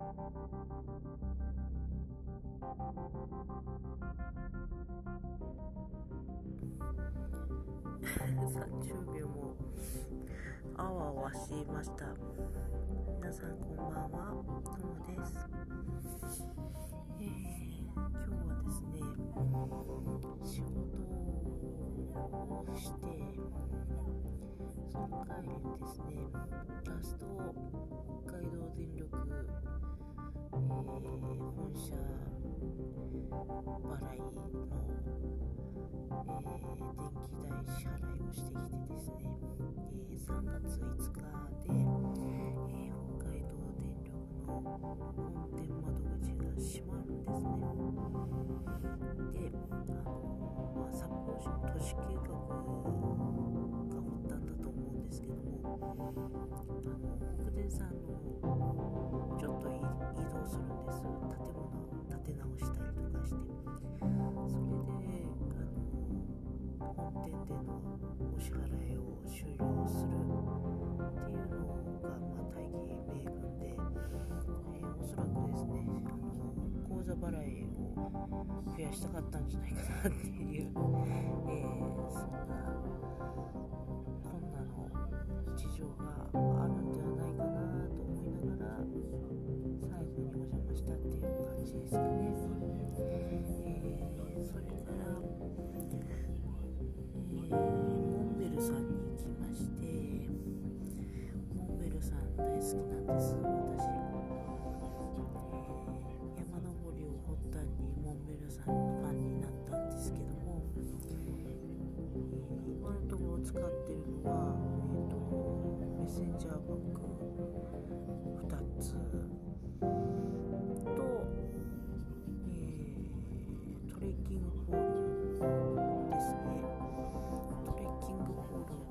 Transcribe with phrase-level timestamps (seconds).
[0.00, 0.08] 30
[9.14, 9.54] 秒も
[10.78, 12.06] あわあわしました。
[13.20, 14.32] 皆さんこんばんは。
[14.64, 15.34] ともです、
[17.20, 18.96] えー、今日はですね
[20.42, 20.72] 仕事
[22.16, 23.04] をして
[24.90, 26.08] その帰りですね
[26.86, 27.26] ラスト
[28.24, 31.94] 北海道電力、ー、本社
[33.30, 34.40] 払いの
[36.10, 36.60] えー、電
[37.24, 39.24] 気代支払いをしてきてですね、
[40.08, 41.20] えー、3月5日
[41.62, 44.12] で、えー、北海道電力
[44.46, 47.56] の本店窓口が閉まるんですね。
[49.32, 50.04] であの、
[50.76, 53.09] まあ、札幌市の都市計画
[55.78, 58.10] の北電さんの
[59.38, 63.38] ちょっと移動するんです建物を建て直したりとかして
[64.48, 64.66] それ
[65.06, 65.22] で
[65.60, 67.70] あの本店での
[68.34, 72.98] お支払いを終了するっていうのが、まあ、大義名
[73.30, 76.50] 分で、えー、おそらくですねあの
[76.88, 78.04] 口座払いを
[78.76, 82.79] 増やしたかったんじゃないかなっていう、えー、そんな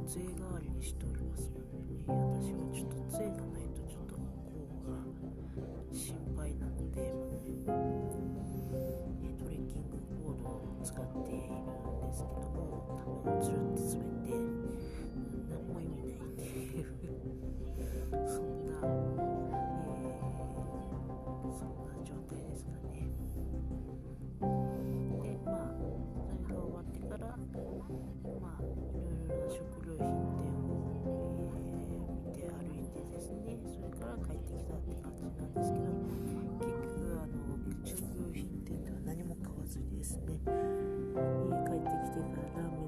[0.09, 4.97] 杖代わりにしておりますので、ね、私はちょっと杖がないとちょっと向こうが
[5.93, 7.69] 心配なので、え
[9.37, 11.69] トレッキングボードを使っているん
[12.09, 14.33] ですけども多分つるって滑って
[15.47, 16.89] 何も意味ないっていう。
[18.25, 18.81] そんな、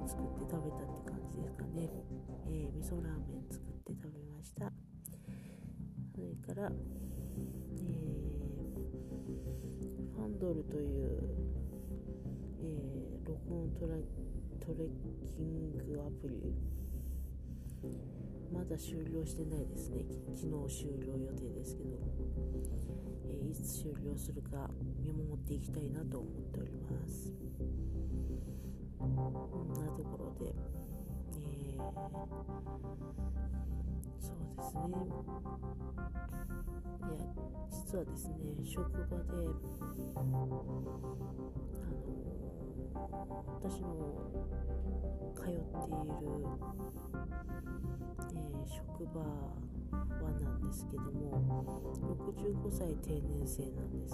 [0.08, 1.90] 作って食べたって感じですかね、
[2.48, 4.72] えー、味噌ラーメン作って食べました。
[6.14, 11.52] それから、えー、ファンドルという
[12.64, 13.96] えー、録音トラ
[14.60, 14.90] トレッ
[15.36, 16.54] キングアプリ。
[18.54, 20.06] まだ終了してないですね。
[20.36, 21.98] 昨日終了予定ですけど、
[23.26, 24.70] えー、いつ終了するか
[25.00, 27.34] 見守っていきたいなと思っております。
[29.02, 29.24] こんな
[29.94, 30.54] ところで、
[31.32, 31.82] えー、
[34.22, 34.94] そうですね。
[37.02, 37.18] いや
[37.72, 39.34] 実はですね職場で
[40.16, 40.38] あの
[43.60, 43.88] 私の
[45.36, 45.66] 通っている、
[48.30, 49.26] えー、職場は
[50.40, 51.42] なんですけども
[52.02, 54.14] 65歳定年制なんです。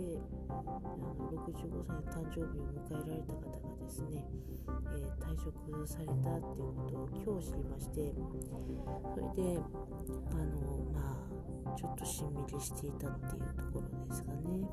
[0.00, 0.18] で
[0.48, 4.24] あの65歳の誕生日を迎えられた方がですね、
[4.66, 8.14] えー、退職されたっていうことを今日知りまして
[9.12, 9.60] それで
[10.30, 10.56] あの
[10.94, 11.20] ま
[11.66, 14.64] あちょっとしんみりしていたっていうところですかね。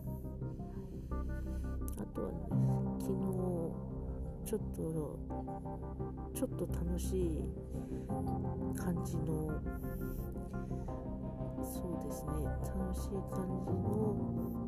[2.00, 2.48] あとはね
[3.00, 3.28] 昨日
[4.46, 5.20] ちょっと
[6.34, 7.52] ちょっと楽しい
[8.80, 9.60] 感じの
[11.62, 12.32] そうですね
[12.64, 14.67] 楽しい感じの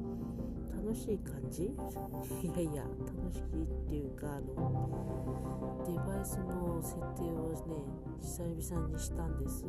[0.80, 1.64] 楽しい感じ？
[2.42, 7.84] いやいや楽しいっていうかあのデバイスの設定をね
[8.22, 9.66] 久々にしたんです、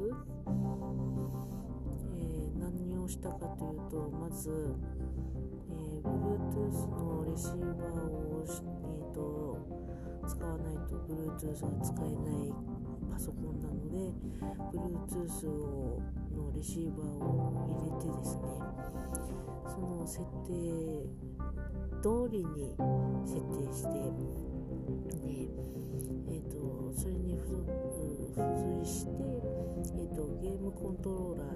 [2.17, 4.77] えー、何をしたかというとまず
[5.73, 9.59] えー、Bluetooth のレシーバーを、えーと、
[10.27, 12.53] 使わないと Bluetooth が使えない
[13.11, 14.12] パソコンなので
[14.73, 16.01] Bluetooth を
[16.35, 18.70] のレシーバーを入れてですね
[20.11, 21.07] 設定
[22.03, 22.75] 通りに
[23.25, 24.27] 設定してで、
[26.27, 27.47] えーと、それに付
[28.35, 29.11] 随して、
[29.95, 31.55] えーと、ゲームコントローラー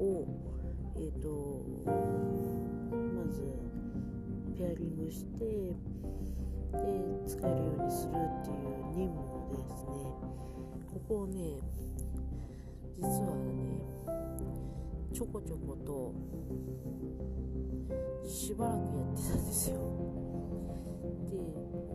[0.00, 0.26] を、
[0.96, 1.28] えーと
[1.84, 3.36] まず
[4.56, 5.76] 得してで
[7.26, 8.14] 使えるようにするっ
[8.44, 8.64] ていう
[8.96, 9.20] 任務
[9.52, 9.92] ですね。
[10.90, 11.60] ここをね
[12.98, 13.50] 実はね
[15.12, 16.14] ちょこちょこと
[18.26, 19.76] しばらくやってたんですよ。
[21.28, 21.36] で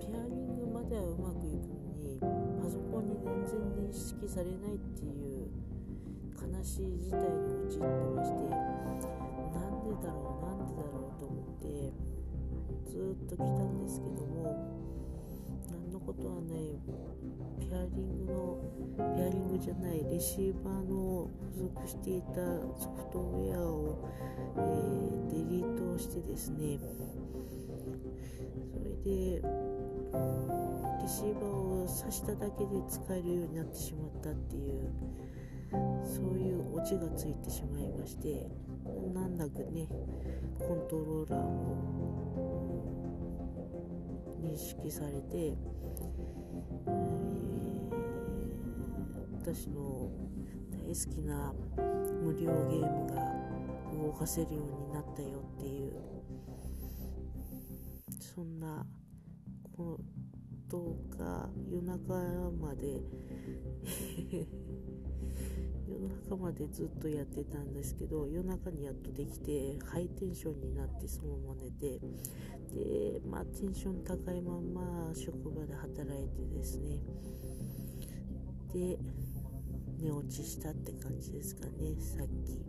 [0.06, 2.20] ペアリングまではうまくいくのに
[2.62, 5.08] パソコンに全然認識されないってい
[5.44, 5.48] う
[6.36, 7.26] 悲しい事態に
[7.68, 11.94] 陥ってましてなんでだろうなんでだろうと思って
[12.86, 14.25] ずっと来たんですけど
[16.06, 16.80] ことはない
[17.57, 18.62] ペアリングの
[19.16, 22.36] ペアリングじゃないレシーバーの付属していた
[22.78, 24.07] ソフトウェアを、
[24.57, 26.78] えー、デリートしてですね。
[28.72, 34.92] それでレシーバーを挿しただけで使えるようになってしまったっていう
[36.04, 38.48] そういうオチがついてしまいまして
[39.13, 39.88] 難なんだかね
[40.60, 42.25] コントローラーも
[44.46, 45.57] 認識されて、
[49.45, 50.09] 私の
[50.71, 51.53] 大好きな
[52.24, 53.21] 無料ゲームが
[53.94, 55.94] 動かせるようになったよっていう
[58.19, 58.83] そんな
[59.77, 60.00] こ
[60.68, 63.03] とが夜中まで
[65.88, 72.00] 夜中までずっとやってたんですけど夜中にやっとできてハイテンションになってそのまま寝て
[72.74, 77.00] でまあテンション高いまま職場で働いてですね。
[78.75, 79.00] で
[80.01, 82.60] 寝落ちしたって感じですかねさっき。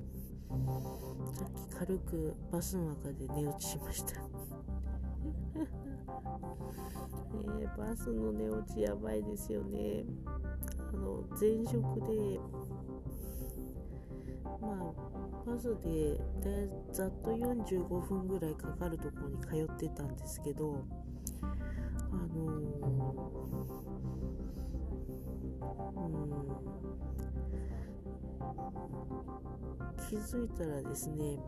[1.36, 4.12] さっき軽くバスの中で寝落ちしました。
[7.60, 10.04] え、バスの寝落ちやばいですよね。
[10.94, 12.38] あの前職で
[14.60, 14.94] まあ
[15.44, 20.84] バスででざっと45分ぐらいかかるところに通ってたんですけど
[21.42, 23.45] あのー、
[25.78, 26.86] うん。
[30.08, 31.38] 気づいたらですね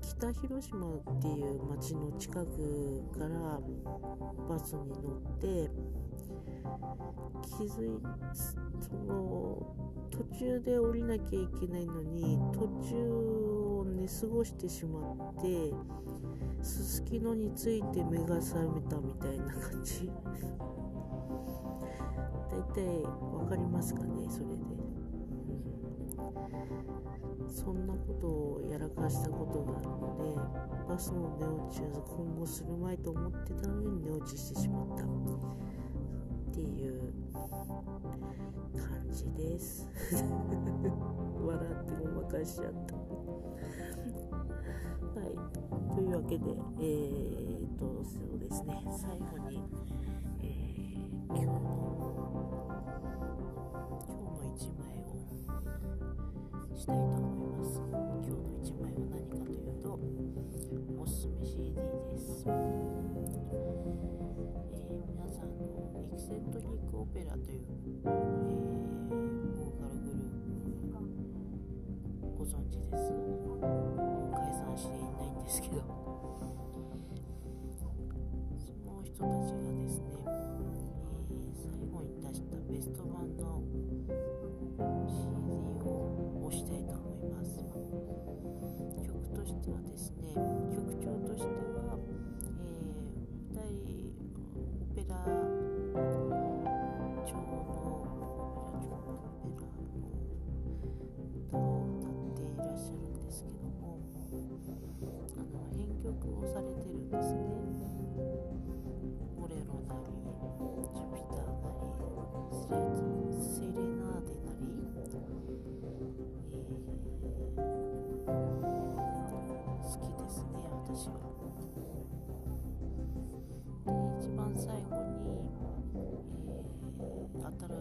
[0.00, 3.60] 北広島っていう町の近くから
[4.48, 5.70] バスに乗って
[7.56, 8.00] 気づい
[8.80, 9.74] その
[10.10, 13.10] 途中で降りなきゃいけないのに途中
[13.80, 15.72] を寝過ごしてしまって
[16.62, 20.10] すすきのについて目が覚めたみたいな感じ。
[22.54, 24.52] 大体分かりますかねそれで、
[27.40, 30.16] うん、そんなことをやらかしたことがあるの
[30.86, 35.04] でバスの寝落ちは今後するまいと思ってたのに寝落ちしてしまった。
[36.54, 39.88] っていう感じです。
[40.14, 42.94] 笑ってごまかしちゃった。
[45.20, 45.34] はい。
[45.96, 46.44] というわけで
[46.78, 48.84] えー、っとそうですね。
[48.96, 49.60] 最後に、
[50.42, 50.93] えー、
[56.84, 57.80] したいと思います。
[57.80, 59.96] 今日の一枚は何かというと
[61.00, 61.80] おすすめ CD で
[62.20, 62.44] す。
[62.44, 62.52] え、
[65.08, 65.64] 皆さんの
[65.96, 67.64] エキセントリックオペラという、
[68.04, 68.12] えー、
[69.56, 73.16] ボーカルグループご存知です。
[74.36, 75.80] 解散していないんですけど。
[77.80, 83.64] その人たちがですね、えー、最後に出したベスト版の
[87.74, 90.34] 曲としてはですね
[90.74, 91.98] 曲調としては、
[92.46, 94.14] えー、2人
[94.80, 95.73] オペラ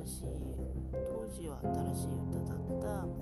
[0.04, 0.20] るし
[0.92, 3.16] 当時は新しい歌だったあの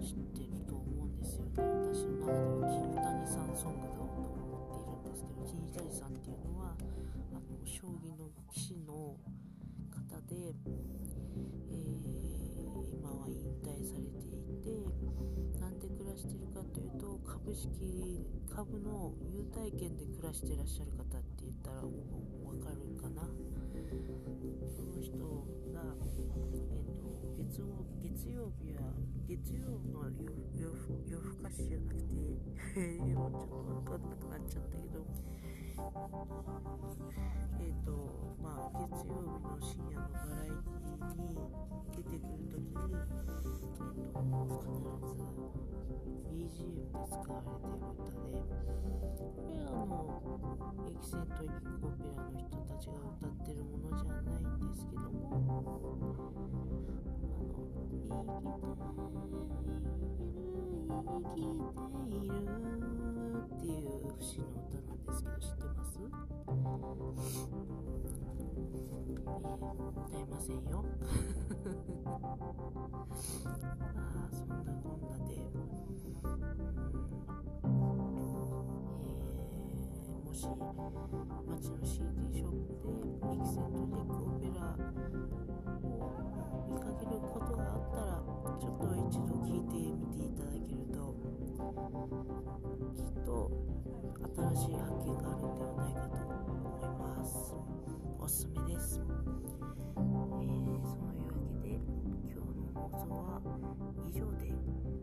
[0.00, 9.18] 知ってると思うんですよね私の中では桐谷さんソングだと思っているんですけど桐谷さんっていうのはあの将棋の棋士の
[9.90, 13.34] 方で、えー、今は引
[13.66, 14.30] 退されてい
[14.62, 15.49] て。
[16.20, 18.20] してるかというと株式
[18.54, 23.22] 株の優待券で暮らしてらっしゃる方って言ったら分かるかな？
[29.30, 30.10] 月曜の
[30.58, 30.74] 夜
[31.06, 35.06] 夜更かしじゃなくてちょっと分かんなくなっちゃったけど
[37.60, 37.94] えっ、ー、と
[38.42, 41.38] まあ月曜日の深夜のバラエティに
[41.94, 44.34] 出てくる時にえっ、ー、と必
[45.14, 45.22] ず
[46.26, 48.74] BGM で使われている歌で。
[49.30, 55.10] これのエキセントリックオペラの人たちが歌ってるものじゃないんですけども
[61.10, 61.60] 生きている
[62.08, 65.88] 生きているっていう節の歌なんですけど知ってます
[68.80, 69.22] えー、
[70.06, 70.84] 歌いませんよ
[72.04, 73.08] ああ
[74.30, 75.59] そんなこんなで、
[80.40, 84.72] し街の CD ショップでエキセントリックオペラ
[85.84, 86.00] を
[86.66, 88.24] 見かけることがあったら
[88.58, 91.12] ちょっと一度聞いてみていただけると
[92.96, 93.52] きっと
[94.34, 96.32] 新しい発見があるんではないかと思
[96.80, 97.52] います。
[98.18, 101.76] おすすめです、えー、そういうわけで
[102.80, 103.40] 放送は
[104.06, 104.48] 以上で